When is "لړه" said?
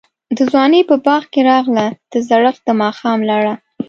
3.31-3.53